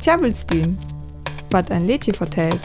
[0.00, 0.76] Tjabelstün,
[1.50, 2.60] wat ein Lädchen vertellt.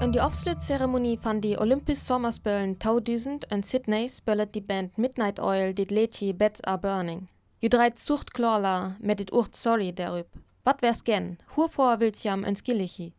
[0.00, 5.74] In die Aufsluitceremonie van die Olympisch Sommerspelen 2000 in Sydney spelet die Band Midnight Oil
[5.74, 7.28] dit liedje Beds Are Burning.
[7.58, 10.26] Je draait sucht klorla met dit Urt Sorry derüb.
[10.64, 11.38] Wat wär's gen?
[11.56, 13.12] Hurvor will's jam ins Gillichi.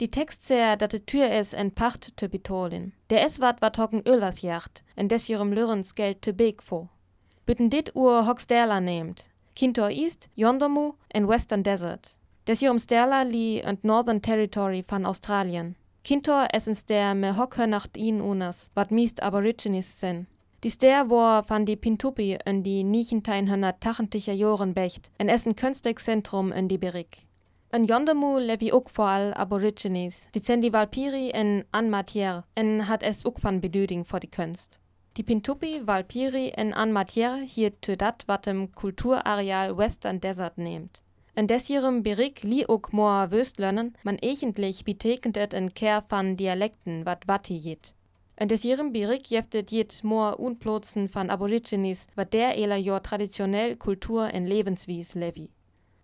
[0.00, 2.92] Die Text säger, dat de Tür is en Pacht te betolin.
[3.10, 6.88] Der es wat wat hocken Öllers jacht, en des ihrem Lürrens Geld te big fo.
[7.46, 9.28] Bütten dit Uhr Hocksterla nehmt.
[9.54, 12.18] Kintor East, Yondermu en Western Desert.
[12.46, 15.76] Des ihrem Sterla li and Northern Territory van Australien.
[16.04, 20.26] Kintor essens der me Hockhörnacht in unas, wat miest Aborigines sen.
[20.62, 26.50] Die ster war van die Pintupi in die 1980 Joren becht, en essen kunstig Zentrum
[26.50, 27.26] in die Berik.
[27.72, 33.24] In Yondermu levi ook vooral Aborigines, die zijn die Valpiri en Anmatier, en hat es
[33.24, 34.80] ook van bedeuting voor die kunst.
[35.16, 41.02] Die Pintupi, Valpiri en Anmatier hier te dat wat im Kulturareal Western Desert nehmt.
[41.36, 47.04] In desjerem Berik li ook moa wöstlönnen, man eigentlich betekent et in Ker van Dialekten
[47.06, 47.94] wat watti jit.
[48.36, 54.26] In desjerem Berik jeftet jit moa unplotsen van Aborigines, wat der eler jor traditionell Kultur
[54.32, 55.48] en Lebenswies levi.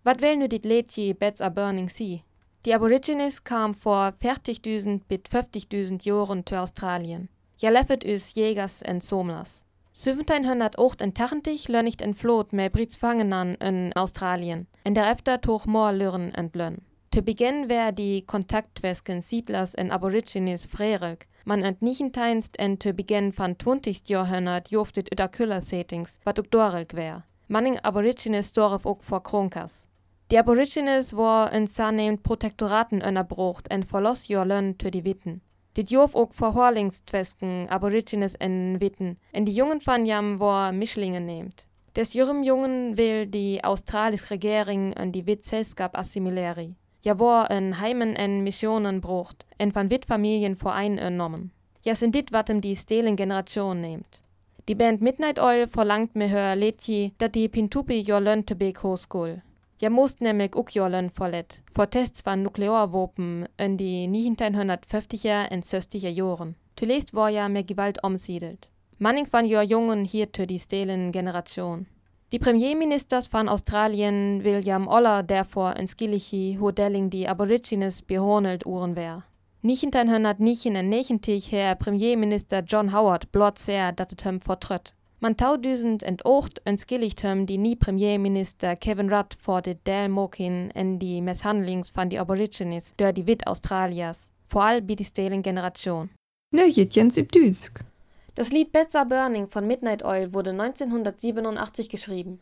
[0.03, 2.23] Wat will nu dit liedje Beds Are Burning Sea?
[2.65, 7.27] Die Aborigines kam vor 40.000 bis 50.000 Jahren zu Australien.
[7.61, 9.63] Ja leffet us Jägers en Somlers.
[9.93, 16.49] 1788 lönnicht en Flot me Brits fangenan in Australien, en derefter toch more lürren en
[16.53, 16.81] lön.
[17.11, 23.31] Te beginn wär die Kontaktwesken Siedlers en Aborigines frerig, man ent nichenteinst en te beginn
[23.31, 24.01] van 20.
[24.05, 27.25] Jahrhundert joftet üder Küller-Settings, wat ook dorrig wär.
[27.47, 29.85] Manning Aborigines dorf ook vor Kronkas.
[30.31, 35.41] Die Aborigines war in zunehmend Protektoraten unterbrucht en verloss jo lön te die Witten.
[35.73, 41.19] Dit jof ook voor Horlingstwesken Aborigines en Witten, en die Jungen van jam war Mischlinge
[41.19, 41.67] nehmt.
[41.91, 46.75] Des jürem Jungen will die australische Regering en die Witzeskap assimileri.
[47.03, 51.51] Ja war in Heimen en Missionen brucht, en van Wittfamilien verein ernommen.
[51.83, 54.23] Ja sind dit watem die stelen Generation nehmt.
[54.67, 58.83] Die Band Midnight Oil verlangt mir hör Letji, dat die Pintupi jo lön te bek
[58.83, 59.41] hoskul.
[59.81, 66.09] Ja most nämlich ook jollen forlet, voor tests van Nuklearwapen in die 1950er en 60er
[66.09, 66.55] Jahren.
[66.75, 68.69] Zuletzt war ja mehr Gewalt umsiedelt.
[68.97, 71.87] Manning van jo Jungen hier zu die stelen Generation.
[72.29, 79.23] Die Premierministers van Australien William Oller derfor en skillichi hodelling die Aborigines behonelt uren wär.
[79.63, 84.93] 1999 Herr Premierminister John Howard blot sehr dat het hem vertrøtt.
[85.23, 90.71] Man taudusend en ocht en skillichtem die nie Premierminister Kevin Rudd vor de Del Mokin
[90.71, 95.43] en die Misshandlings van die Aborigines dör die Wit Australias, vor all bi die stelen
[95.43, 96.09] Generation.
[96.49, 97.81] Ne Jens Ibdüsk.
[98.33, 102.39] Das Lied Are Burning von Midnight Oil wurde 1987 geschrieben.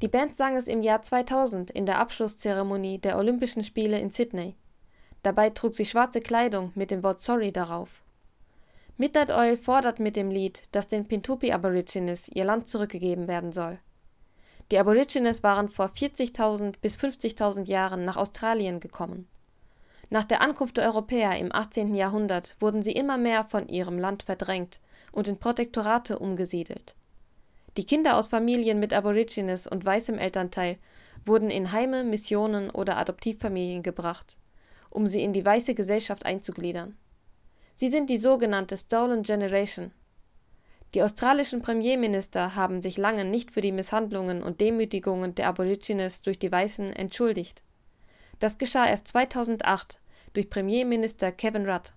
[0.00, 4.54] Die Band sang es im Jahr 2000 in der Abschlusszeremonie der Olympischen Spiele in Sydney.
[5.24, 8.03] Dabei trug sie schwarze Kleidung mit dem Wort Sorry darauf.
[8.96, 13.80] Midnight Oil fordert mit dem Lied, dass den Pintupi Aborigines ihr Land zurückgegeben werden soll.
[14.70, 19.26] Die Aborigines waren vor 40.000 bis 50.000 Jahren nach Australien gekommen.
[20.10, 21.96] Nach der Ankunft der Europäer im 18.
[21.96, 24.78] Jahrhundert wurden sie immer mehr von ihrem Land verdrängt
[25.10, 26.94] und in Protektorate umgesiedelt.
[27.76, 30.78] Die Kinder aus Familien mit Aborigines und weißem Elternteil
[31.26, 34.36] wurden in Heime, Missionen oder Adoptivfamilien gebracht,
[34.88, 36.96] um sie in die weiße Gesellschaft einzugliedern.
[37.76, 39.90] Sie sind die sogenannte Stolen Generation.
[40.94, 46.38] Die australischen Premierminister haben sich lange nicht für die Misshandlungen und Demütigungen der Aborigines durch
[46.38, 47.64] die Weißen entschuldigt.
[48.38, 50.00] Das geschah erst 2008
[50.34, 51.94] durch Premierminister Kevin Rudd.